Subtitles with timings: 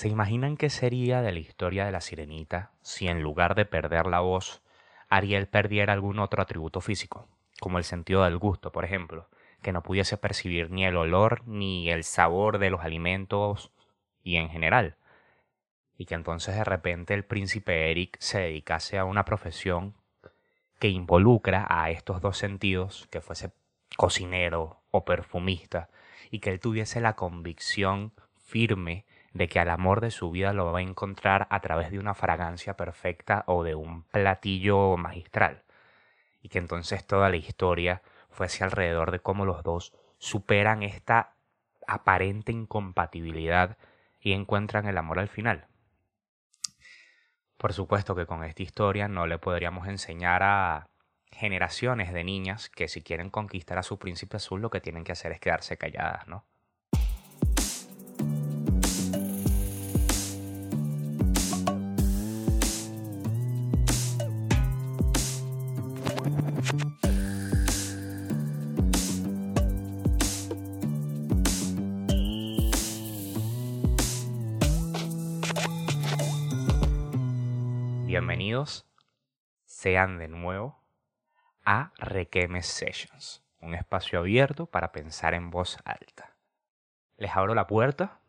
[0.00, 4.06] ¿Se imaginan qué sería de la historia de la sirenita si en lugar de perder
[4.06, 4.62] la voz,
[5.10, 7.28] Ariel perdiera algún otro atributo físico,
[7.60, 9.28] como el sentido del gusto, por ejemplo,
[9.60, 13.72] que no pudiese percibir ni el olor ni el sabor de los alimentos
[14.22, 14.96] y en general?
[15.98, 19.92] Y que entonces de repente el príncipe Eric se dedicase a una profesión
[20.78, 23.52] que involucra a estos dos sentidos, que fuese
[23.98, 25.90] cocinero o perfumista,
[26.30, 28.14] y que él tuviese la convicción
[28.46, 31.98] firme de que al amor de su vida lo va a encontrar a través de
[31.98, 35.62] una fragancia perfecta o de un platillo magistral.
[36.42, 41.34] Y que entonces toda la historia fuese alrededor de cómo los dos superan esta
[41.86, 43.76] aparente incompatibilidad
[44.20, 45.66] y encuentran el amor al final.
[47.56, 50.88] Por supuesto que con esta historia no le podríamos enseñar a
[51.30, 55.12] generaciones de niñas que si quieren conquistar a su príncipe azul lo que tienen que
[55.12, 56.44] hacer es quedarse calladas, ¿no?
[79.80, 80.78] Sean de nuevo
[81.64, 86.36] a Requeme Sessions, un espacio abierto para pensar en voz alta.
[87.16, 88.20] Les abro la puerta,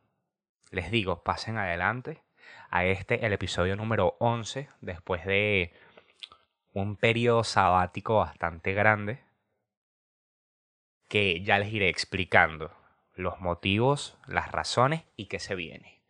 [0.70, 2.24] les digo, pasen adelante
[2.70, 5.74] a este, el episodio número 11, después de
[6.72, 9.22] un periodo sabático bastante grande,
[11.10, 12.72] que ya les iré explicando
[13.14, 16.02] los motivos, las razones y qué se viene.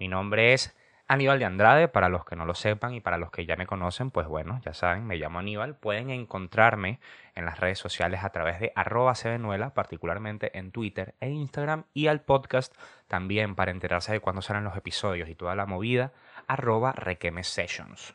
[0.00, 0.76] Mi nombre es
[1.08, 3.66] Aníbal de Andrade, para los que no lo sepan y para los que ya me
[3.66, 5.76] conocen, pues bueno, ya saben, me llamo Aníbal.
[5.76, 7.00] Pueden encontrarme
[7.34, 12.06] en las redes sociales a través de arroba cbenuela, particularmente en Twitter e Instagram, y
[12.06, 12.74] al podcast
[13.08, 16.12] también para enterarse de cuándo salen los episodios y toda la movida,
[16.46, 18.14] arroba requeme sessions.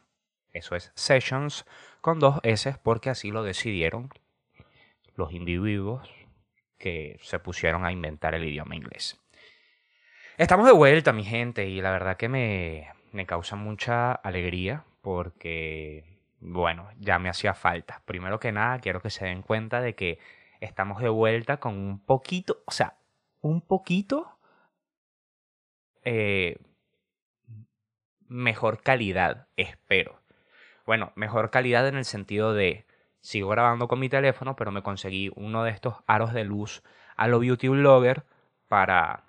[0.54, 1.66] Eso es sessions
[2.02, 4.09] con dos S porque así lo decidieron
[5.16, 6.09] los individuos
[6.78, 9.20] que se pusieron a inventar el idioma inglés.
[10.38, 16.20] Estamos de vuelta, mi gente, y la verdad que me, me causa mucha alegría porque,
[16.40, 18.03] bueno, ya me hacía falta.
[18.06, 20.20] Primero que nada, quiero que se den cuenta de que
[20.62, 22.97] estamos de vuelta con un poquito, o sea,
[23.42, 24.38] un poquito
[26.03, 26.59] eh,
[28.28, 30.22] mejor calidad, espero.
[30.86, 32.86] Bueno, mejor calidad en el sentido de,
[33.22, 36.84] sigo grabando con mi teléfono, pero me conseguí uno de estos aros de luz
[37.16, 38.24] a lo beauty blogger
[38.68, 39.24] para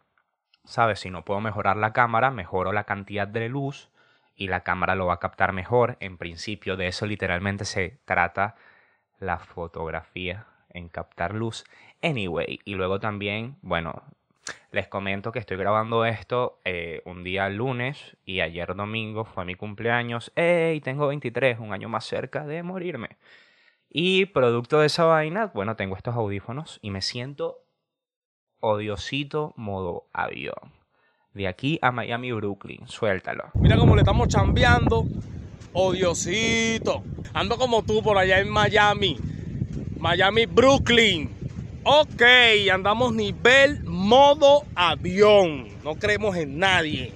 [0.69, 1.01] ¿sabes?
[1.01, 3.89] Si no puedo mejorar la cámara, mejoro la cantidad de luz
[4.37, 5.97] y la cámara lo va a captar mejor.
[6.01, 8.55] En principio de eso literalmente se trata
[9.19, 11.65] la fotografía en captar luz.
[12.03, 14.03] Anyway, y luego también, bueno,
[14.71, 19.55] les comento que estoy grabando esto eh, un día lunes y ayer domingo fue mi
[19.55, 20.31] cumpleaños.
[20.37, 20.81] ¡Ey!
[20.83, 23.17] Tengo 23, un año más cerca de morirme.
[23.91, 27.65] Y producto de esa vaina, bueno, tengo estos audífonos y me siento
[28.61, 30.73] odiosito modo avión.
[31.35, 32.87] De aquí a Miami, Brooklyn.
[32.89, 33.51] Suéltalo.
[33.55, 35.05] Mira cómo le estamos chambeando.
[35.73, 37.03] Odiosito.
[37.35, 39.19] Ando como tú por allá en Miami.
[39.99, 41.31] Miami, Brooklyn.
[41.85, 42.23] Ok,
[42.73, 45.69] andamos nivel modo avión.
[45.85, 47.13] No creemos en nadie.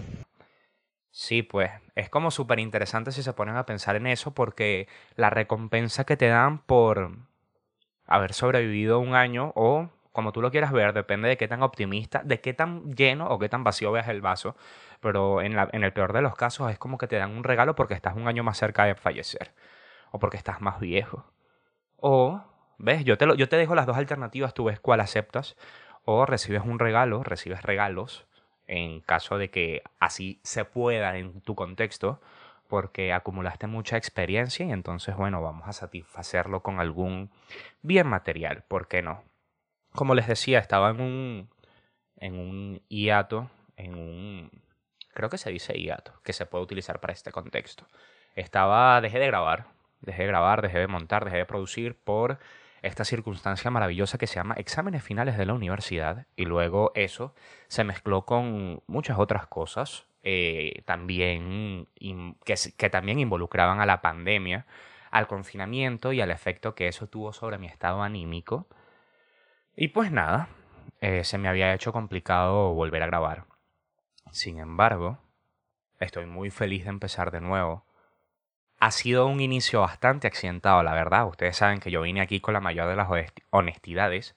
[1.10, 5.31] Sí, pues es como súper interesante si se ponen a pensar en eso porque la
[5.31, 7.19] recompensa que te dan por
[8.06, 12.22] haber sobrevivido un año o como tú lo quieras ver, depende de qué tan optimista,
[12.24, 14.56] de qué tan lleno o qué tan vacío veas el vaso.
[15.00, 17.74] Pero en, en el peor de los casos es como que te dan un regalo
[17.74, 19.52] porque estás un año más cerca de fallecer.
[20.10, 21.24] O porque estás más viejo.
[21.96, 22.42] O,
[22.78, 25.56] ves, yo te, lo, yo te dejo las dos alternativas, tú ves cuál aceptas.
[26.04, 28.26] O recibes un regalo, recibes regalos,
[28.66, 32.20] en caso de que así se pueda en tu contexto,
[32.68, 37.30] porque acumulaste mucha experiencia y entonces, bueno, vamos a satisfacerlo con algún
[37.82, 39.22] bien material, ¿por qué no?
[39.94, 41.50] Como les decía, estaba en un,
[42.16, 44.50] en un hiato, en un,
[45.14, 47.87] creo que se dice hiato, que se puede utilizar para este contexto.
[48.34, 49.66] Estaba, dejé de grabar,
[50.00, 52.38] dejé de grabar, dejé de montar, dejé de producir por
[52.82, 57.34] esta circunstancia maravillosa que se llama exámenes finales de la universidad y luego eso
[57.69, 61.88] se mezcló con muchas otras cosas eh, también
[62.44, 64.66] que, que también involucraban a la pandemia,
[65.11, 68.66] al confinamiento y al efecto que eso tuvo sobre mi estado anímico
[69.76, 70.48] y pues nada,
[71.00, 73.46] eh, se me había hecho complicado volver a grabar.
[74.30, 75.19] Sin embargo,
[76.00, 77.84] estoy muy feliz de empezar de nuevo.
[78.78, 81.26] Ha sido un inicio bastante accidentado, la verdad.
[81.26, 83.08] Ustedes saben que yo vine aquí con la mayor de las
[83.50, 84.36] honestidades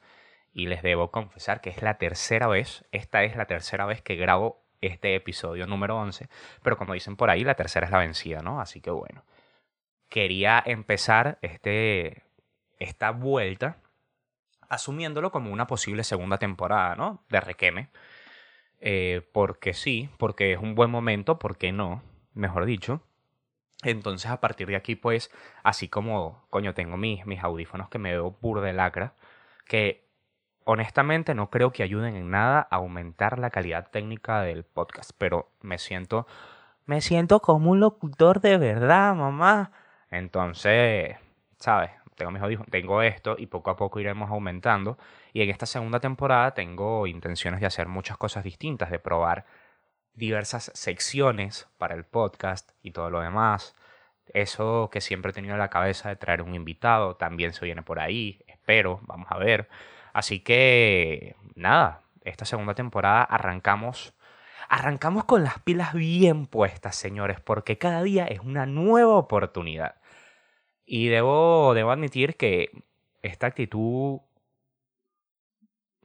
[0.54, 4.16] y les debo confesar que es la tercera vez, esta es la tercera vez que
[4.16, 6.30] grabo este episodio número 11,
[6.64, 8.62] pero como dicen por ahí, la tercera es la vencida, ¿no?
[8.62, 9.26] Así que bueno,
[10.10, 12.24] quería empezar este,
[12.80, 13.78] esta vuelta
[14.70, 17.24] asumiéndolo como una posible segunda temporada, ¿no?
[17.30, 17.90] De Requeme.
[18.80, 22.04] Eh, porque sí, porque es un buen momento, porque no,
[22.34, 23.02] mejor dicho.
[23.84, 25.32] Entonces, a partir de aquí, pues,
[25.64, 29.14] así como, coño, tengo mis, mis audífonos que me veo burde lacra,
[29.68, 30.06] que
[30.66, 35.52] honestamente no creo que ayuden en nada a aumentar la calidad técnica del podcast, pero
[35.62, 36.28] me siento,
[36.86, 39.72] me siento como un locutor de verdad, mamá.
[40.10, 41.18] Entonces,
[41.60, 41.92] ¿sabes?
[42.16, 44.98] Tengo mis audífonos, tengo esto y poco a poco iremos aumentando.
[45.34, 49.46] Y en esta segunda temporada tengo intenciones de hacer muchas cosas distintas, de probar
[50.14, 53.76] diversas secciones para el podcast y todo lo demás.
[54.34, 57.84] Eso que siempre he tenido en la cabeza de traer un invitado también se viene
[57.84, 59.70] por ahí, espero, vamos a ver.
[60.14, 64.14] Así que, nada, esta segunda temporada arrancamos.
[64.68, 69.96] Arrancamos con las pilas bien puestas, señores, porque cada día es una nueva oportunidad.
[70.86, 72.70] Y debo, debo admitir que
[73.22, 74.20] esta actitud,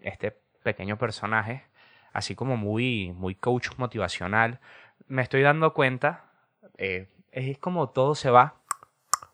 [0.00, 0.32] este
[0.62, 1.64] pequeño personaje,
[2.12, 4.60] así como muy, muy coach motivacional,
[5.06, 6.30] me estoy dando cuenta,
[6.78, 8.56] eh, es como todo se va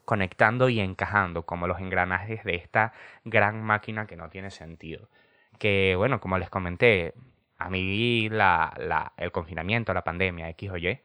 [0.04, 2.92] conectando y encajando como los engranajes de esta
[3.24, 5.08] gran máquina que no tiene sentido.
[5.58, 7.14] Que bueno, como les comenté,
[7.58, 11.00] a mí la, la, el confinamiento, la pandemia, X o Y,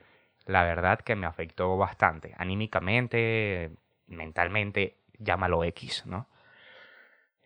[0.45, 3.71] la verdad que me afectó bastante, anímicamente,
[4.11, 6.27] mentalmente, llámalo X, ¿no?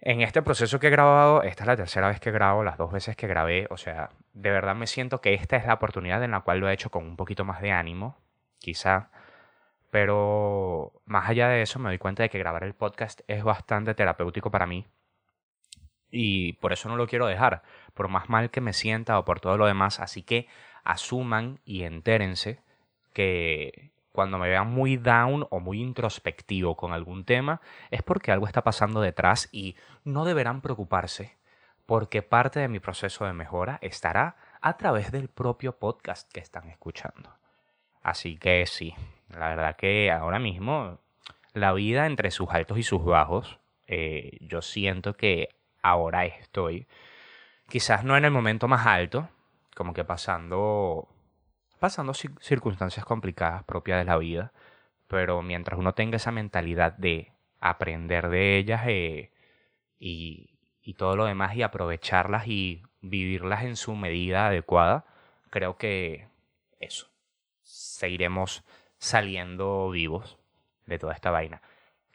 [0.01, 2.91] En este proceso que he grabado, esta es la tercera vez que grabo, las dos
[2.91, 6.31] veces que grabé, o sea, de verdad me siento que esta es la oportunidad en
[6.31, 8.17] la cual lo he hecho con un poquito más de ánimo,
[8.59, 9.09] quizá,
[9.89, 13.95] pero más allá de eso me doy cuenta de que grabar el podcast es bastante
[13.95, 14.85] terapéutico para mí
[16.11, 17.63] y por eso no lo quiero dejar,
[17.93, 20.47] por más mal que me sienta o por todo lo demás, así que
[20.83, 22.59] asuman y entérense
[23.13, 28.47] que cuando me vean muy down o muy introspectivo con algún tema es porque algo
[28.47, 31.37] está pasando detrás y no deberán preocuparse
[31.85, 36.69] porque parte de mi proceso de mejora estará a través del propio podcast que están
[36.69, 37.35] escuchando.
[38.01, 38.95] Así que sí,
[39.29, 40.99] la verdad que ahora mismo
[41.53, 45.49] la vida entre sus altos y sus bajos, eh, yo siento que
[45.81, 46.87] ahora estoy
[47.69, 49.29] quizás no en el momento más alto,
[49.75, 51.07] como que pasando
[51.85, 54.53] pasando circunstancias complicadas propias de la vida,
[55.07, 59.31] pero mientras uno tenga esa mentalidad de aprender de ellas eh,
[59.99, 65.05] y, y todo lo demás y aprovecharlas y vivirlas en su medida adecuada,
[65.51, 66.27] creo que
[66.79, 67.07] eso,
[67.61, 68.63] seguiremos
[68.97, 70.39] saliendo vivos
[70.87, 71.61] de toda esta vaina.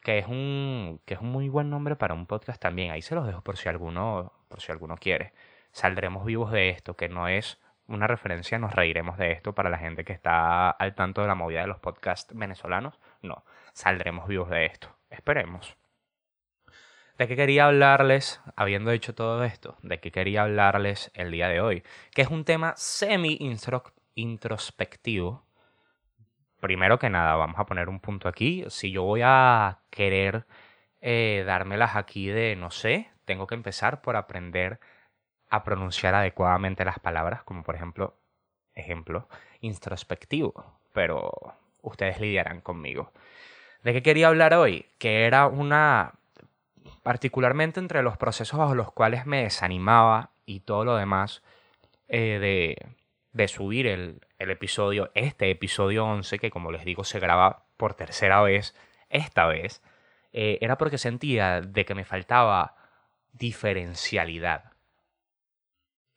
[0.03, 2.91] Que es un que es un muy buen nombre para un podcast también.
[2.91, 5.31] Ahí se los dejo por si alguno por si alguno quiere.
[5.71, 7.57] Saldremos vivos de esto, que no es
[7.91, 11.35] una referencia, nos reiremos de esto para la gente que está al tanto de la
[11.35, 12.99] movida de los podcasts venezolanos.
[13.21, 14.95] No, saldremos vivos de esto.
[15.09, 15.77] Esperemos.
[17.17, 19.77] ¿De qué quería hablarles, habiendo dicho todo esto?
[19.83, 21.83] ¿De qué quería hablarles el día de hoy?
[22.15, 25.45] Que es un tema semi-introspectivo
[26.61, 28.63] primero que nada, vamos a poner un punto aquí.
[28.69, 30.45] Si yo voy a querer
[31.01, 34.79] eh, dármelas aquí de no sé, tengo que empezar por aprender
[35.51, 38.15] a pronunciar adecuadamente las palabras, como por ejemplo,
[38.73, 39.27] ejemplo,
[39.59, 40.79] introspectivo.
[40.93, 41.31] Pero
[41.81, 43.11] ustedes lidiarán conmigo.
[43.83, 44.87] ¿De qué quería hablar hoy?
[44.97, 46.13] Que era una.
[47.03, 51.43] particularmente entre los procesos bajo los cuales me desanimaba y todo lo demás
[52.07, 52.95] eh, de,
[53.33, 57.93] de subir el, el episodio, este episodio 11, que como les digo se graba por
[57.93, 58.75] tercera vez,
[59.09, 59.81] esta vez,
[60.33, 62.75] eh, era porque sentía de que me faltaba
[63.33, 64.70] diferencialidad,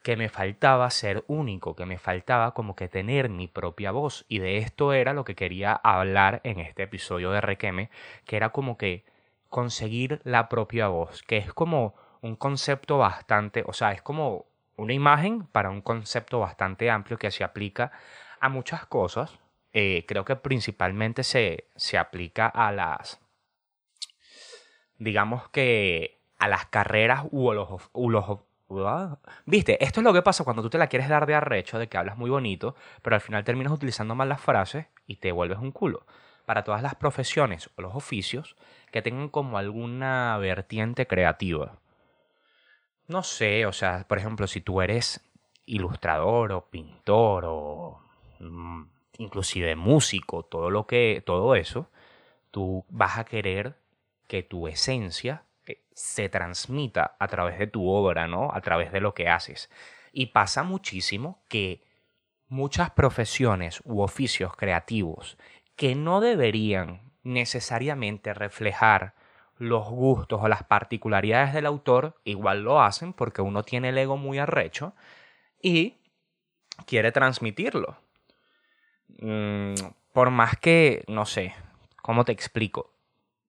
[0.05, 4.27] que me faltaba ser único, que me faltaba como que tener mi propia voz.
[4.29, 7.89] Y de esto era lo que quería hablar en este episodio de Requeme,
[8.27, 9.07] que era como que
[9.49, 14.45] conseguir la propia voz, que es como un concepto bastante, o sea, es como
[14.77, 17.91] una imagen para un concepto bastante amplio que se aplica
[18.41, 19.39] a muchas cosas.
[19.73, 23.23] Eh, creo que principalmente se, se aplica a las,
[24.99, 28.39] digamos que a las carreras u los, los
[29.47, 31.89] Viste, esto es lo que pasa cuando tú te la quieres dar de arrecho, de
[31.89, 35.59] que hablas muy bonito, pero al final terminas utilizando mal las frases y te vuelves
[35.59, 36.07] un culo.
[36.47, 38.57] Para todas las profesiones o los oficios
[38.91, 41.79] que tengan como alguna vertiente creativa
[43.09, 45.21] no sé, o sea, por ejemplo, si tú eres
[45.67, 48.01] ilustrador o pintor o
[48.41, 48.83] mm,
[49.19, 51.89] inclusive músico, todo lo que todo eso,
[52.51, 53.77] tú vas a querer
[54.27, 55.43] que tu esencia
[55.95, 58.51] se transmita a través de tu obra, ¿no?
[58.53, 59.71] A través de lo que haces.
[60.13, 61.83] Y pasa muchísimo que
[62.49, 65.39] muchas profesiones u oficios creativos
[65.77, 69.15] que no deberían necesariamente reflejar
[69.57, 74.17] los gustos o las particularidades del autor, igual lo hacen porque uno tiene el ego
[74.17, 74.95] muy arrecho
[75.63, 75.99] y
[76.87, 77.97] quiere transmitirlo.
[79.21, 79.75] Mm,
[80.13, 81.55] por más que, no sé,
[82.03, 82.94] ¿cómo te explico?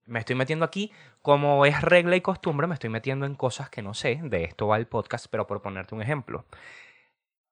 [0.06, 3.82] Me estoy metiendo aquí, como es regla y costumbre, me estoy metiendo en cosas que
[3.82, 6.46] no sé, de esto va el podcast, pero por ponerte un ejemplo.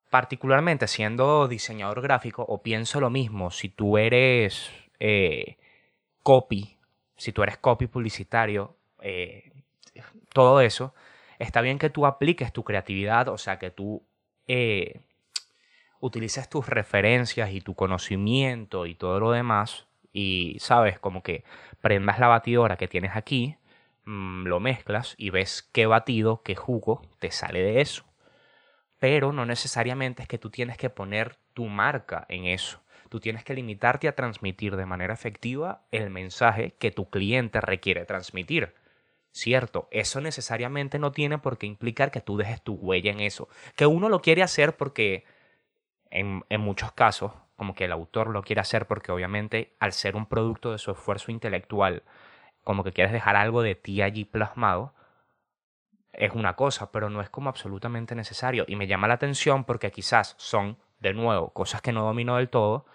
[0.10, 5.58] Particularmente siendo diseñador gráfico, o pienso lo mismo, si tú eres eh,
[6.22, 6.78] copy,
[7.18, 9.52] si tú eres copy publicitario, eh,
[10.32, 10.94] todo eso,
[11.40, 14.04] está bien que tú apliques tu creatividad, o sea, que tú
[14.48, 15.02] eh,
[16.00, 21.44] utilices tus referencias y tu conocimiento y todo lo demás y sabes como que
[21.84, 23.58] prendas la batidora que tienes aquí,
[24.06, 28.06] mm, lo mezclas y ves qué batido, qué jugo te sale de eso.
[29.00, 32.82] Pero no necesariamente es que tú tienes que poner tu marca en eso.
[33.10, 38.06] Tú tienes que limitarte a transmitir de manera efectiva el mensaje que tu cliente requiere
[38.06, 38.76] transmitir.
[39.34, 43.50] Cierto, eso necesariamente no tiene por qué implicar que tú dejes tu huella en eso.
[43.76, 45.26] Que uno lo quiere hacer porque
[46.10, 50.26] en, muchos casos, como que el autor lo quiere hacer porque obviamente al ser un
[50.26, 52.04] producto de su esfuerzo intelectual,
[52.64, 54.94] como que quieres dejar algo de ti allí plasmado,
[56.14, 58.66] es una cosa, pero no es como absolutamente necesario.
[58.68, 62.50] Y me llama la atención porque quizás son, de nuevo, cosas que no domino del
[62.50, 62.86] todo,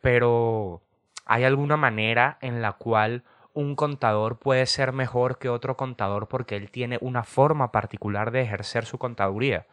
[0.00, 0.82] pero
[1.24, 6.56] hay alguna manera en la cual un contador puede ser mejor que otro contador porque
[6.56, 9.66] él tiene una forma particular de ejercer su contaduría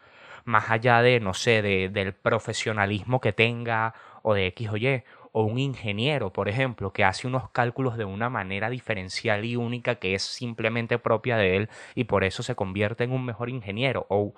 [0.45, 5.03] más allá de, no sé, de, del profesionalismo que tenga o de X o Y,
[5.31, 9.95] o un ingeniero, por ejemplo, que hace unos cálculos de una manera diferencial y única
[9.95, 14.05] que es simplemente propia de él y por eso se convierte en un mejor ingeniero,
[14.09, 14.33] o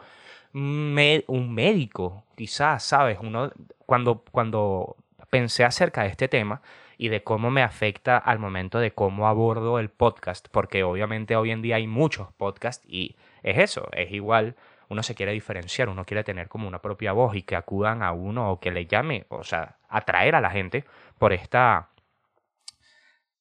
[0.53, 3.17] un, médico, quizás, ¿sabes?
[3.21, 3.51] Uno,
[3.85, 4.95] cuando, cuando
[5.29, 6.61] pensé acerca de este tema,
[6.97, 11.51] y de cómo me afecta al momento de cómo abordo el podcast, porque obviamente hoy
[11.51, 14.55] en día hay muchos podcasts y es eso, es igual
[14.93, 18.13] uno se quiere diferenciar, uno quiere tener como una propia voz y que acudan a
[18.13, 20.85] uno o que le llame, o sea, atraer a la gente
[21.19, 21.89] por esta...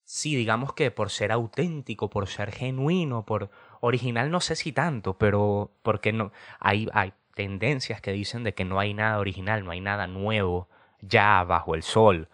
[0.04, 5.16] Sí, digamos que por ser auténtico, por ser genuino, por original no sé si tanto,
[5.16, 6.86] pero porque no hay,
[7.34, 10.68] tendencias que dicen de que no hay nada original, no hay nada nuevo
[11.00, 12.28] ya bajo el sol,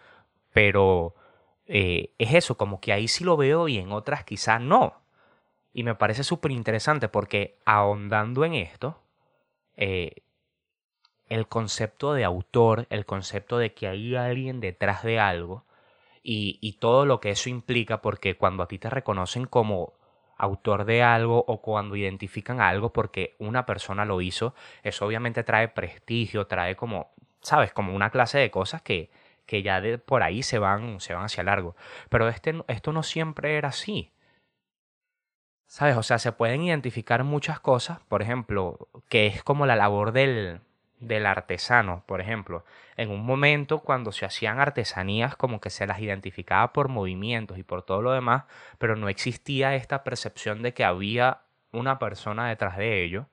[0.53, 1.15] pero
[1.67, 5.01] eh, es eso, como que ahí sí lo veo y en otras quizás no.
[5.73, 9.01] Y me parece súper interesante porque ahondando en esto,
[9.79, 10.23] eh,
[11.29, 15.65] el concepto de autor, el concepto de que hay alguien detrás de algo
[16.23, 19.95] y, y todo lo que eso implica, porque cuando a ti te reconocen como
[20.37, 25.69] autor de algo o cuando identifican algo porque una persona lo hizo, eso obviamente trae
[25.69, 29.11] prestigio, trae como, sabes, como una clase de cosas que,
[29.47, 31.75] que ya de por ahí se van, se van hacia largo.
[32.09, 34.13] Pero este, esto no siempre era así.
[35.69, 35.97] ¿Sabes?
[35.99, 40.61] O sea, se pueden identificar muchas cosas, por ejemplo, que es como la labor del,
[40.99, 42.65] del artesano, por ejemplo.
[42.97, 47.63] En un momento cuando se hacían artesanías como que se las identificaba por movimientos y
[47.65, 48.45] por todo lo demás,
[48.79, 53.27] pero no existía esta percepción de que había una persona detrás de ello.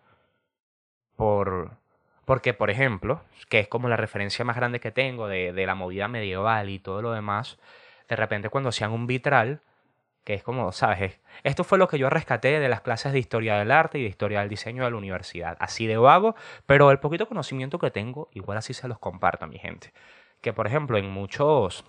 [1.15, 1.71] Por,
[2.25, 5.75] porque, por ejemplo, que es como la referencia más grande que tengo de, de la
[5.75, 7.57] movida medieval y todo lo demás,
[8.09, 9.61] de repente cuando hacían un vitral,
[10.25, 11.19] que es como, ¿sabes?
[11.43, 14.09] Esto fue lo que yo rescaté de las clases de historia del arte y de
[14.09, 15.55] historia del diseño de la universidad.
[15.59, 19.47] Así de vago, pero el poquito conocimiento que tengo, igual así se los comparto a
[19.47, 19.93] mi gente.
[20.41, 21.85] Que, por ejemplo, en muchos,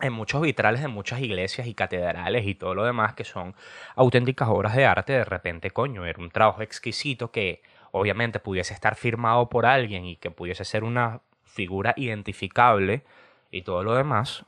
[0.00, 3.54] en muchos vitrales de muchas iglesias y catedrales y todo lo demás que son
[3.94, 7.62] auténticas obras de arte, de repente, coño, era un trabajo exquisito que
[7.92, 13.04] obviamente pudiese estar firmado por alguien y que pudiese ser una figura identificable
[13.50, 14.46] y todo lo demás,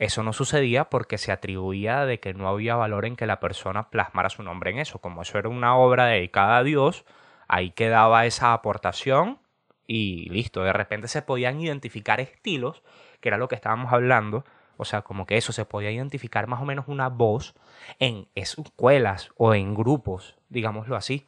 [0.00, 3.90] eso no sucedía porque se atribuía de que no había valor en que la persona
[3.90, 4.98] plasmara su nombre en eso.
[4.98, 7.04] Como eso era una obra dedicada a Dios,
[7.48, 9.40] ahí quedaba esa aportación
[9.86, 10.62] y listo.
[10.62, 12.82] De repente se podían identificar estilos,
[13.20, 14.46] que era lo que estábamos hablando.
[14.78, 17.54] O sea, como que eso se podía identificar más o menos una voz
[17.98, 21.26] en escuelas o en grupos, digámoslo así.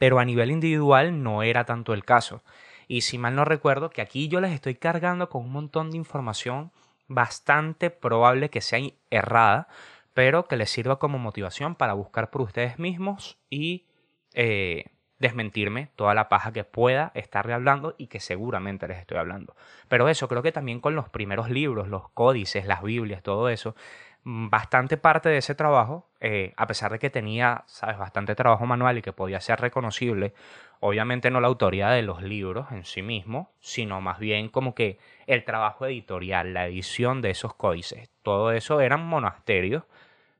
[0.00, 2.42] Pero a nivel individual no era tanto el caso.
[2.88, 5.96] Y si mal no recuerdo, que aquí yo les estoy cargando con un montón de
[5.96, 6.72] información
[7.08, 9.68] bastante probable que sea errada,
[10.14, 13.86] pero que les sirva como motivación para buscar por ustedes mismos y
[14.34, 14.86] eh,
[15.18, 19.56] desmentirme toda la paja que pueda estarle hablando y que seguramente les estoy hablando.
[19.88, 23.74] Pero eso creo que también con los primeros libros, los códices, las Biblias, todo eso,
[24.28, 28.98] bastante parte de ese trabajo, eh, a pesar de que tenía, sabes, bastante trabajo manual
[28.98, 30.34] y que podía ser reconocible,
[30.80, 34.98] obviamente no la autoría de los libros en sí mismo, sino más bien como que
[35.28, 39.84] el trabajo editorial, la edición de esos códices, todo eso eran monasterios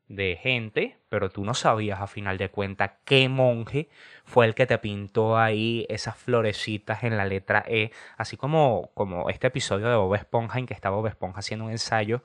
[0.09, 3.88] de gente, pero tú no sabías a final de cuentas qué monje
[4.25, 9.31] fue el que te pintó ahí esas florecitas en la letra E, así como, como
[9.31, 12.23] este episodio de Bob Esponja en que estaba Bob Esponja haciendo un ensayo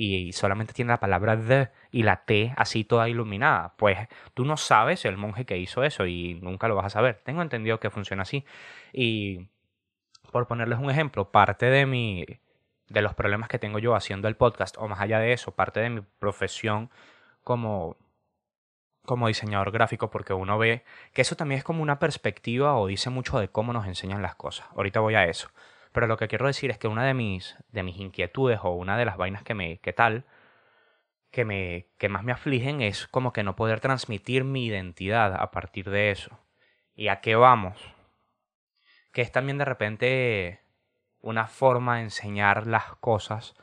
[0.00, 3.74] y solamente tiene la palabra the y la T así toda iluminada.
[3.76, 3.98] Pues
[4.32, 7.20] tú no sabes el monje que hizo eso y nunca lo vas a saber.
[7.24, 8.44] Tengo entendido que funciona así.
[8.92, 9.48] Y
[10.30, 12.24] por ponerles un ejemplo, parte de mi
[12.88, 15.80] de los problemas que tengo yo haciendo el podcast, o más allá de eso, parte
[15.80, 16.90] de mi profesión
[17.42, 17.96] como,
[19.04, 23.10] como diseñador gráfico, porque uno ve que eso también es como una perspectiva o dice
[23.10, 24.68] mucho de cómo nos enseñan las cosas.
[24.76, 25.48] Ahorita voy a eso.
[25.98, 28.96] Pero lo que quiero decir es que una de mis, de mis inquietudes o una
[28.96, 30.26] de las vainas que me, que tal,
[31.32, 35.50] que me, que más me afligen es como que no poder transmitir mi identidad a
[35.50, 36.38] partir de eso.
[36.94, 37.76] ¿Y a qué vamos?
[39.12, 40.60] Que es también de repente
[41.20, 43.56] una forma de enseñar las cosas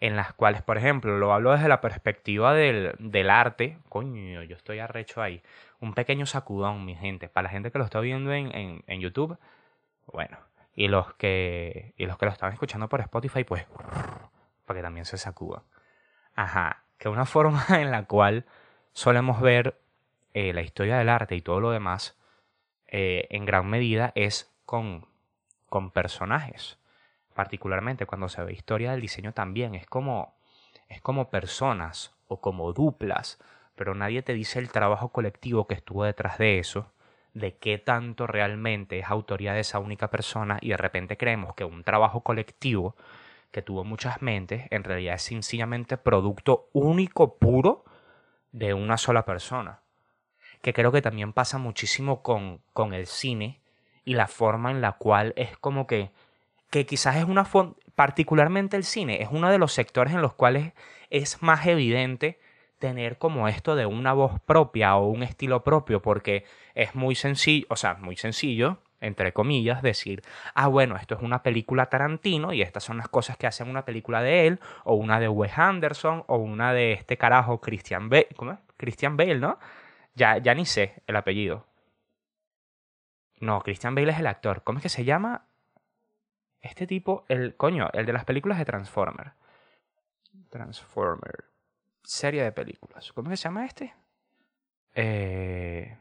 [0.00, 3.76] en las cuales, por ejemplo, lo hablo desde la perspectiva del, del arte.
[3.90, 5.42] Coño, yo estoy arrecho ahí.
[5.78, 7.28] Un pequeño sacudón, mi gente.
[7.28, 9.36] Para la gente que lo está viendo en, en, en YouTube,
[10.06, 10.38] bueno.
[10.74, 13.66] Y los que y los que lo están escuchando por Spotify, pues,
[14.64, 15.62] para que también se sacuda.
[16.34, 18.46] Ajá, que una forma en la cual
[18.92, 19.78] solemos ver
[20.34, 22.16] eh, la historia del arte y todo lo demás,
[22.88, 25.06] eh, en gran medida es con,
[25.68, 26.78] con personajes
[27.32, 30.34] particularmente cuando se ve historia del diseño también, es como,
[30.88, 33.38] es como personas o como duplas,
[33.74, 36.92] pero nadie te dice el trabajo colectivo que estuvo detrás de eso,
[37.34, 41.64] de qué tanto realmente es autoría de esa única persona y de repente creemos que
[41.64, 42.94] un trabajo colectivo
[43.50, 47.84] que tuvo muchas mentes en realidad es sencillamente producto único, puro,
[48.50, 49.80] de una sola persona.
[50.60, 53.60] Que creo que también pasa muchísimo con, con el cine
[54.04, 56.10] y la forma en la cual es como que
[56.72, 57.46] que quizás es una
[57.94, 60.72] particularmente el cine, es uno de los sectores en los cuales
[61.10, 62.40] es más evidente
[62.82, 67.64] tener como esto de una voz propia o un estilo propio, porque es muy sencillo,
[67.70, 72.60] o sea, muy sencillo, entre comillas, decir, ah, bueno, esto es una película Tarantino y
[72.60, 76.24] estas son las cosas que hacen una película de él, o una de Wes Anderson,
[76.26, 78.58] o una de este carajo Christian Bale, ¿cómo es?
[78.76, 79.60] Christian Bale, ¿no?
[80.16, 81.68] Ya, ya ni sé el apellido.
[83.38, 84.64] No, Christian Bale es el actor.
[84.64, 85.46] ¿Cómo es que se llama?
[86.60, 89.34] Este tipo, el coño, el de las películas de Transformer.
[90.50, 91.51] Transformer.
[92.02, 93.12] Serie de películas.
[93.12, 93.94] ¿Cómo se llama este?
[94.94, 95.96] Eh,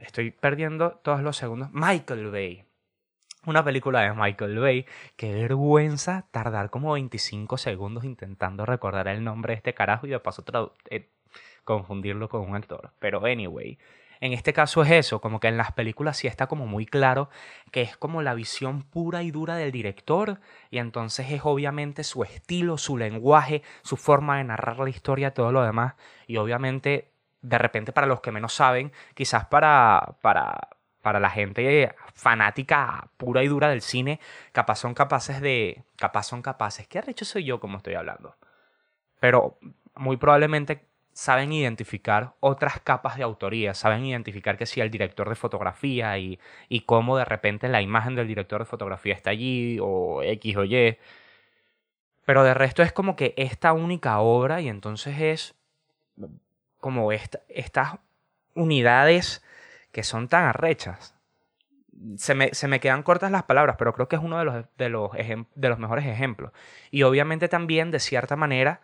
[0.00, 1.70] estoy perdiendo todos los segundos.
[1.72, 2.64] Michael Bay.
[3.46, 4.86] Una película de Michael Bay.
[5.16, 10.20] Qué vergüenza tardar como 25 segundos intentando recordar el nombre de este carajo y de
[10.20, 10.44] paso
[10.90, 11.10] eh,
[11.64, 12.92] confundirlo con un actor.
[12.98, 13.78] Pero anyway,
[14.20, 17.28] en este caso es eso, como que en las películas sí está como muy claro
[17.70, 22.24] que es como la visión pura y dura del director y entonces es obviamente su
[22.24, 25.94] estilo, su lenguaje, su forma de narrar la historia, todo lo demás.
[26.26, 30.70] Y obviamente de repente para los que menos saben, quizás para, para,
[31.02, 34.20] para la gente fanática pura y dura del cine,
[34.52, 38.36] capaz son capaces de, capaz son capaces, qué arrecho soy yo como estoy hablando,
[39.20, 39.58] pero
[39.94, 40.87] muy probablemente
[41.18, 46.38] saben identificar otras capas de autoría, saben identificar que si el director de fotografía y,
[46.68, 50.64] y cómo de repente la imagen del director de fotografía está allí o X o
[50.64, 50.96] Y.
[52.24, 55.54] Pero de resto es como que esta única obra y entonces es
[56.78, 57.98] como estas
[58.54, 59.42] unidades
[59.90, 61.16] que son tan arrechas.
[62.16, 64.66] Se me, se me, quedan cortas las palabras, pero creo que es uno de los,
[64.76, 66.52] de los, de los mejores ejemplos.
[66.92, 68.82] Y obviamente también, de cierta manera,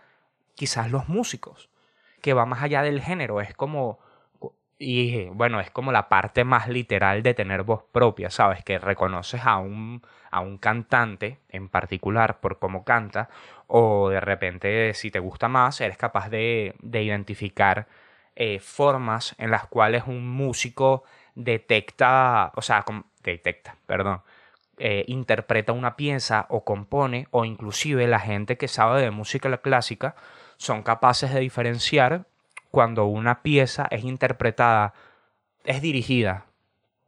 [0.57, 1.71] quizás los músicos
[2.25, 3.99] que va más allá del género, es como,
[4.79, 8.65] y bueno, es como la parte más literal de tener voz propia, ¿sabes?
[8.65, 13.29] Que reconoces a un, a un cantante en particular por cómo canta,
[13.67, 17.89] o de repente, si te gusta más, eres capaz de, de identificar
[18.37, 22.87] eh, formas en las cuales un músico detecta, o sea,
[23.23, 24.23] detecta, perdón,
[24.79, 30.17] eh, interpreta una pieza o compone, o inclusive la gente que sabe de música clásica,
[30.65, 32.27] son capaces de diferenciar
[32.71, 34.95] cuando una pieza es interpretada,
[35.65, 36.47] es dirigida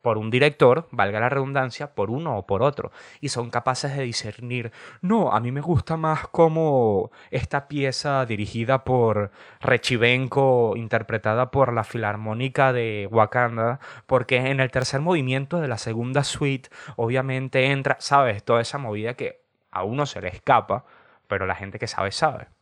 [0.02, 2.92] por un director, valga la redundancia, por uno o por otro.
[3.20, 8.84] Y son capaces de discernir, no, a mí me gusta más como esta pieza dirigida
[8.84, 15.78] por Rechivenko, interpretada por la Filarmónica de Wakanda, porque en el tercer movimiento de la
[15.78, 18.44] segunda suite, obviamente entra, ¿sabes?
[18.44, 19.40] Toda esa movida que
[19.72, 20.84] a uno se le escapa,
[21.26, 22.55] pero la gente que sabe, sabe.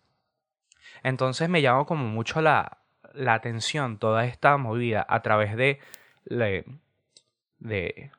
[1.05, 2.79] Entonces me llama como mucho la,
[3.13, 5.79] la atención toda esta movida a través de
[6.25, 8.11] de,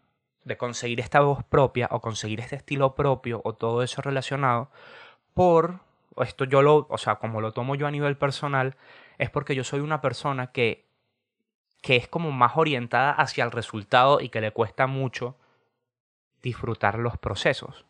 [0.43, 4.69] de conseguir esta voz propia o conseguir este estilo propio o todo eso relacionado
[5.33, 5.81] por
[6.23, 8.77] esto yo lo, o sea, como lo tomo yo a nivel personal,
[9.17, 10.87] es porque yo soy una persona que,
[11.81, 15.35] que es como más orientada hacia el resultado y que le cuesta mucho
[16.41, 17.85] disfrutar los procesos.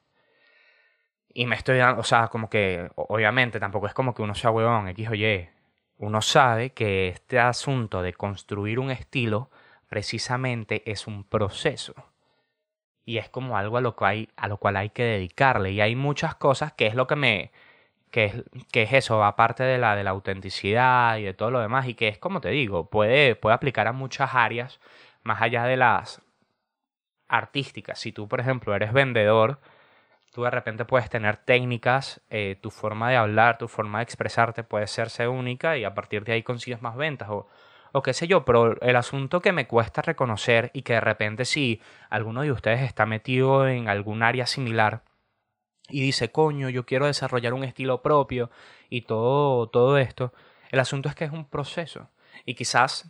[1.37, 4.51] Y me estoy dando, o sea, como que, obviamente, tampoco es como que uno sea
[4.51, 5.49] huevón, X o.
[5.97, 9.49] Uno sabe que este asunto de construir un estilo
[9.89, 11.93] precisamente es un proceso.
[13.05, 15.71] Y es como algo a lo, que hay, a lo cual hay que dedicarle.
[15.71, 17.51] Y hay muchas cosas que es lo que me...
[18.11, 21.59] que es, que es eso, aparte de la, de la autenticidad y de todo lo
[21.59, 21.87] demás.
[21.87, 24.79] Y que es como te digo, puede, puede aplicar a muchas áreas
[25.23, 26.21] más allá de las
[27.27, 27.99] artísticas.
[27.99, 29.59] Si tú, por ejemplo, eres vendedor,
[30.35, 34.65] tú de repente puedes tener técnicas, eh, tu forma de hablar, tu forma de expresarte
[34.65, 37.29] puede serse única y a partir de ahí consigues más ventas.
[37.29, 37.47] O,
[37.93, 41.45] o qué sé yo, pero el asunto que me cuesta reconocer y que de repente
[41.45, 45.03] si alguno de ustedes está metido en algún área similar
[45.87, 48.51] y dice, coño, yo quiero desarrollar un estilo propio
[48.89, 50.33] y todo, todo esto,
[50.69, 52.09] el asunto es que es un proceso
[52.45, 53.09] y quizás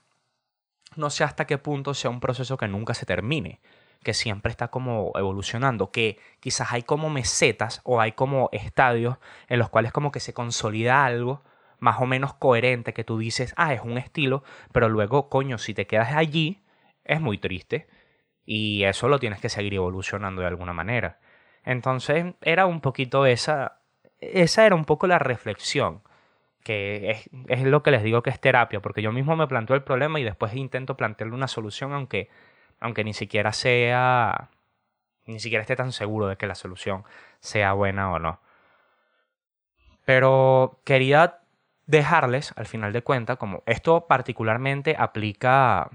[0.95, 3.61] no sé hasta qué punto sea un proceso que nunca se termine,
[4.05, 9.17] que siempre está como evolucionando, que quizás hay como mesetas o hay como estadios
[9.49, 11.43] en los cuales como que se consolida algo
[11.79, 15.73] más o menos coherente que tú dices, ah, es un estilo, pero luego, coño, si
[15.73, 16.63] te quedas allí,
[17.03, 17.87] es muy triste.
[18.45, 21.19] Y eso lo tienes que seguir evolucionando de alguna manera.
[21.63, 23.81] Entonces, era un poquito esa,
[24.19, 26.01] esa era un poco la reflexión,
[26.63, 29.75] que es, es lo que les digo que es terapia, porque yo mismo me planteo
[29.75, 32.29] el problema y después intento plantearle una solución, aunque,
[32.79, 34.49] aunque ni siquiera sea,
[35.25, 37.03] ni siquiera esté tan seguro de que la solución
[37.39, 38.39] sea buena o no.
[40.05, 41.39] Pero quería
[41.87, 45.89] dejarles, al final de cuentas, como esto particularmente aplica,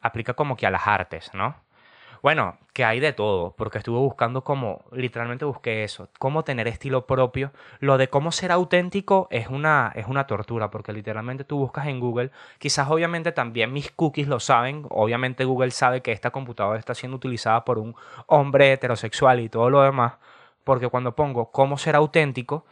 [0.00, 1.63] aplica como que a las artes, ¿no?
[2.24, 7.06] Bueno, que hay de todo, porque estuve buscando como, literalmente busqué eso, cómo tener estilo
[7.06, 7.52] propio.
[7.80, 12.00] Lo de cómo ser auténtico es una, es una tortura, porque literalmente tú buscas en
[12.00, 16.94] Google, quizás obviamente también mis cookies lo saben, obviamente Google sabe que esta computadora está
[16.94, 17.94] siendo utilizada por un
[18.26, 20.14] hombre heterosexual y todo lo demás,
[20.64, 22.64] porque cuando pongo cómo ser auténtico,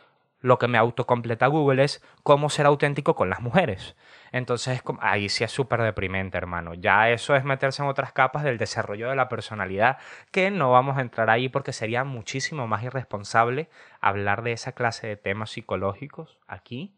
[0.42, 3.96] lo que me autocompleta Google es cómo ser auténtico con las mujeres.
[4.32, 6.74] Entonces, ahí sí es súper deprimente, hermano.
[6.74, 9.98] Ya eso es meterse en otras capas del desarrollo de la personalidad,
[10.30, 15.06] que no vamos a entrar ahí porque sería muchísimo más irresponsable hablar de esa clase
[15.06, 16.94] de temas psicológicos aquí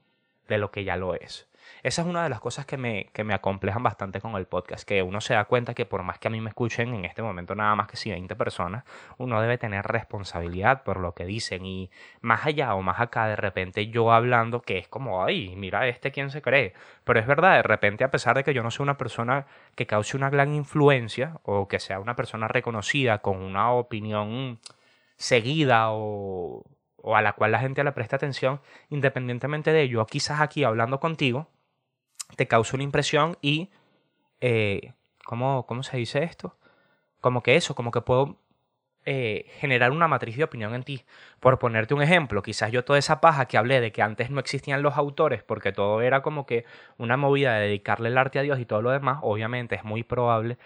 [0.49, 1.49] de lo que ya lo es.
[1.83, 4.87] Esa es una de las cosas que me, que me acomplejan bastante con el podcast,
[4.87, 7.23] que uno se da cuenta que por más que a mí me escuchen en este
[7.23, 8.85] momento nada más que si 20 personas,
[9.19, 13.37] uno debe tener responsabilidad por lo que dicen y más allá o más acá de
[13.37, 16.75] repente yo hablando que es como, ay, mira este quién se cree,
[17.05, 19.87] pero es verdad, de repente a pesar de que yo no soy una persona que
[19.87, 24.59] cause una gran influencia o que sea una persona reconocida con una opinión
[25.17, 26.65] seguida o,
[27.05, 31.01] o a la cual la gente le presta atención, independientemente de ello, quizás aquí hablando
[31.01, 31.49] contigo,
[32.37, 33.71] te causa una impresión y,
[34.41, 34.93] eh,
[35.25, 36.57] ¿cómo, ¿cómo se dice esto?
[37.21, 38.39] Como que eso, como que puedo
[39.07, 41.05] eh, generar una matriz de opinión en ti.
[41.41, 44.41] Por ponerte un ejemplo, quizás yo toda esa paja que hablé de que antes no
[44.41, 46.65] existían los autores porque todo era como que
[46.97, 50.05] una movida de dedicarle el arte a Dios y todo lo demás, obviamente es muy
[50.05, 50.57] probable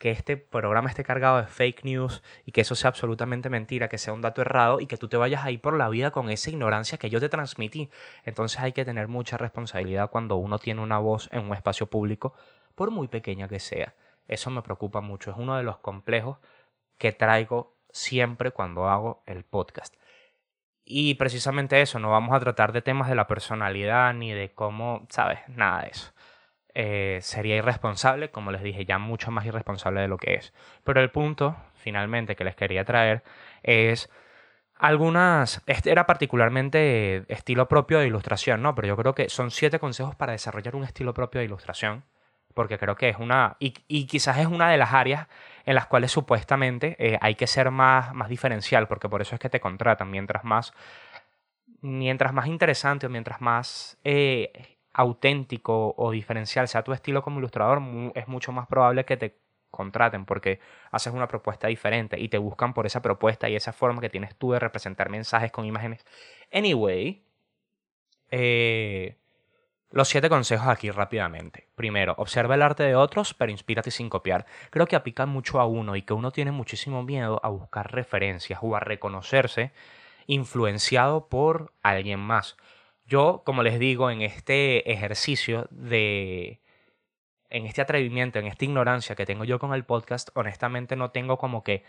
[0.00, 3.98] que este programa esté cargado de fake news y que eso sea absolutamente mentira, que
[3.98, 6.48] sea un dato errado y que tú te vayas ahí por la vida con esa
[6.48, 7.90] ignorancia que yo te transmití.
[8.24, 12.32] Entonces hay que tener mucha responsabilidad cuando uno tiene una voz en un espacio público,
[12.74, 13.92] por muy pequeña que sea.
[14.26, 16.38] Eso me preocupa mucho, es uno de los complejos
[16.96, 19.94] que traigo siempre cuando hago el podcast.
[20.82, 25.06] Y precisamente eso, no vamos a tratar de temas de la personalidad ni de cómo,
[25.10, 25.40] ¿sabes?
[25.48, 26.10] Nada de eso.
[26.74, 30.52] Eh, sería irresponsable, como les dije, ya mucho más irresponsable de lo que es.
[30.84, 33.22] Pero el punto, finalmente, que les quería traer
[33.62, 34.08] es
[34.80, 38.74] algunas, este era particularmente estilo propio de ilustración, ¿no?
[38.74, 42.04] Pero yo creo que son siete consejos para desarrollar un estilo propio de ilustración,
[42.54, 43.72] porque creo que es una, y,
[44.06, 45.28] quizás es una de las áreas
[45.66, 49.40] en las cuales supuestamente eh, hay que ser más, más diferencial, porque por eso es
[49.40, 50.72] que te contratan, mientras más,
[51.82, 57.82] mientras más interesante o mientras más eh, auténtico o diferencial sea tu estilo como ilustrador,
[58.14, 59.36] es mucho más probable que te
[59.70, 64.00] contraten porque haces una propuesta diferente y te buscan por esa propuesta y esa forma
[64.00, 66.04] que tienes tú de representar mensajes con imágenes.
[66.52, 67.22] Anyway,
[68.30, 69.16] eh,
[69.90, 71.68] los siete consejos aquí rápidamente.
[71.74, 74.46] Primero, observa el arte de otros, pero inspírate sin copiar.
[74.70, 78.60] Creo que aplican mucho a uno y que uno tiene muchísimo miedo a buscar referencias
[78.62, 79.72] o a reconocerse
[80.26, 82.56] influenciado por alguien más.
[83.10, 86.60] Yo, como les digo, en este ejercicio de
[87.48, 91.36] en este atrevimiento, en esta ignorancia que tengo yo con el podcast, honestamente no tengo
[91.36, 91.82] como que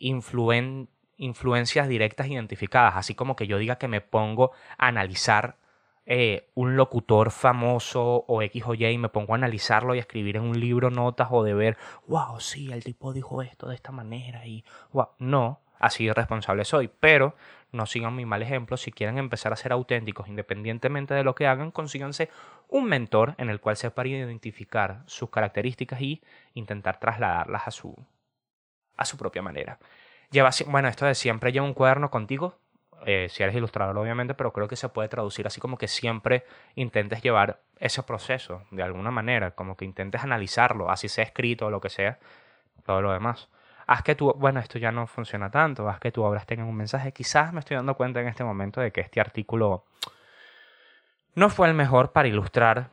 [0.00, 5.58] influencias directas identificadas, así como que yo diga que me pongo a analizar
[6.06, 10.00] eh, un locutor famoso o X o Y y me pongo a analizarlo y a
[10.00, 11.76] escribir en un libro notas o de ver,
[12.08, 16.88] wow, sí, el tipo dijo esto de esta manera y, wow, no, así responsable soy,
[16.88, 17.36] pero
[17.72, 18.76] no sigan mi mal ejemplo.
[18.76, 22.30] Si quieren empezar a ser auténticos independientemente de lo que hagan, consíganse
[22.68, 26.22] un mentor en el cual sepan identificar sus características y
[26.54, 27.96] intentar trasladarlas a su,
[28.96, 29.78] a su propia manera.
[30.30, 32.58] Lleva, bueno, esto de siempre lleva un cuaderno contigo,
[33.06, 36.44] eh, si eres ilustrador obviamente, pero creo que se puede traducir así como que siempre
[36.74, 41.70] intentes llevar ese proceso de alguna manera, como que intentes analizarlo, así sea escrito o
[41.70, 42.18] lo que sea,
[42.84, 43.48] todo lo demás
[43.88, 46.76] haz que tu, bueno, esto ya no funciona tanto, haz que tus obras tengan un
[46.76, 47.12] mensaje.
[47.12, 49.86] Quizás me estoy dando cuenta en este momento de que este artículo
[51.34, 52.90] no fue el mejor para ilustrar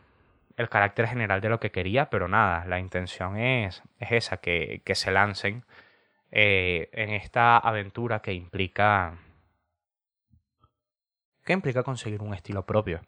[0.55, 4.81] el carácter general de lo que quería, pero nada, la intención es, es esa, que,
[4.85, 5.65] que se lancen
[6.31, 9.17] eh, en esta aventura que implica
[11.43, 13.01] que implica conseguir un estilo propio.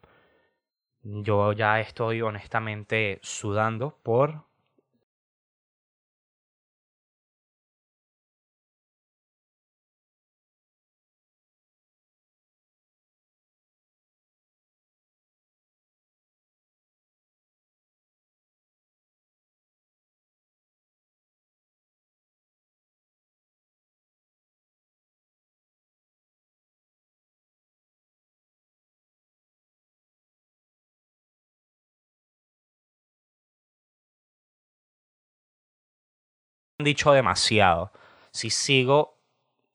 [1.01, 4.46] Yo ya estoy honestamente sudando por
[36.79, 37.91] dicho demasiado.
[38.31, 39.17] Si sigo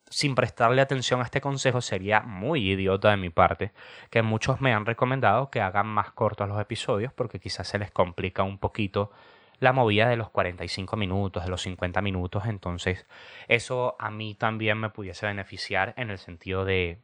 [0.08, 3.72] sin prestarle atención a este consejo sería muy idiota de mi parte,
[4.10, 7.90] que muchos me han recomendado que hagan más cortos los episodios porque quizás se les
[7.90, 9.10] complica un poquito
[9.58, 13.06] la movida de los 45 minutos, de los 50 minutos, entonces
[13.48, 17.00] eso a mí también me pudiese beneficiar en el sentido de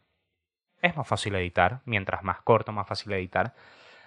[0.82, 3.54] es más fácil editar, mientras más corto, más fácil editar.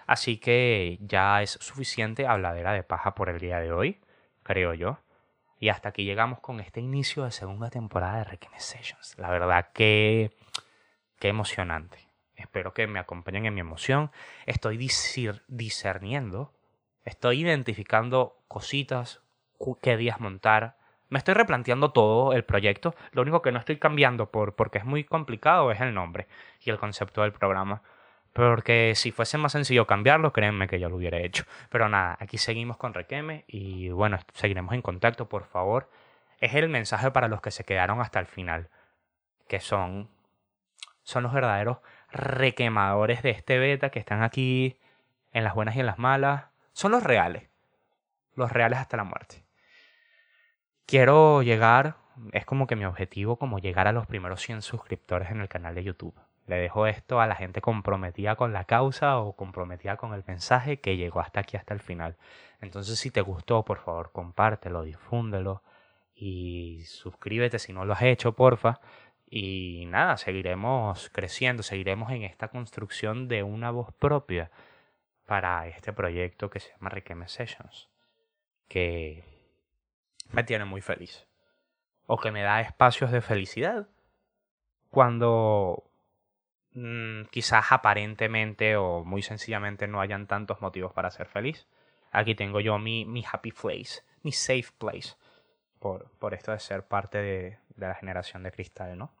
[0.06, 4.00] Así que ya es suficiente habladera de paja por el día de hoy,
[4.42, 4.98] creo yo.
[5.62, 9.16] Y hasta aquí llegamos con este inicio de segunda temporada de Requiem Sessions.
[9.16, 10.32] La verdad que,
[11.20, 12.08] qué emocionante.
[12.34, 14.10] Espero que me acompañen en mi emoción.
[14.44, 16.52] Estoy discerniendo,
[17.04, 19.22] estoy identificando cositas,
[19.80, 20.78] qué días montar.
[21.10, 22.96] Me estoy replanteando todo el proyecto.
[23.12, 26.26] Lo único que no estoy cambiando por, porque es muy complicado es el nombre
[26.60, 27.82] y el concepto del programa.
[28.32, 31.44] Porque si fuese más sencillo cambiarlo, créanme que yo lo hubiera hecho.
[31.68, 35.90] Pero nada, aquí seguimos con Requeme y bueno, seguiremos en contacto, por favor.
[36.38, 38.68] Es el mensaje para los que se quedaron hasta el final,
[39.48, 40.08] que son,
[41.02, 41.78] son los verdaderos
[42.10, 44.78] requemadores de este beta que están aquí
[45.32, 46.46] en las buenas y en las malas.
[46.72, 47.48] Son los reales,
[48.34, 49.44] los reales hasta la muerte.
[50.86, 51.96] Quiero llegar,
[52.32, 55.74] es como que mi objetivo, como llegar a los primeros 100 suscriptores en el canal
[55.74, 56.14] de YouTube.
[56.46, 60.80] Le dejo esto a la gente comprometida con la causa o comprometida con el mensaje
[60.80, 62.16] que llegó hasta aquí, hasta el final.
[62.60, 65.62] Entonces, si te gustó, por favor, compártelo, difúndelo
[66.14, 68.80] y suscríbete si no lo has hecho, porfa.
[69.28, 74.50] Y nada, seguiremos creciendo, seguiremos en esta construcción de una voz propia
[75.26, 77.88] para este proyecto que se llama Requeme Sessions,
[78.68, 79.24] que
[80.30, 81.26] me tiene muy feliz.
[82.06, 83.88] O que me da espacios de felicidad.
[84.90, 85.91] Cuando
[86.74, 91.66] Mm, quizás aparentemente o muy sencillamente no hayan tantos motivos para ser feliz.
[92.10, 95.16] Aquí tengo yo mi, mi happy place, mi safe place,
[95.78, 99.12] por, por esto de ser parte de, la generación de cristal, ¿no?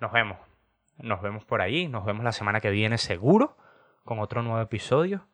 [0.00, 0.38] Nos vemos,
[0.98, 3.56] nos vemos por ahí, nos vemos la semana que viene seguro
[4.04, 5.26] con otro nuevo episodio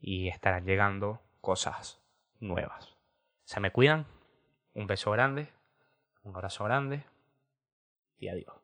[0.00, 2.00] y estarán llegando cosas
[2.38, 2.96] nuevas.
[3.44, 4.06] Se me cuidan,
[4.74, 5.52] un beso grande,
[6.22, 7.04] un abrazo grande
[8.18, 8.59] y adiós.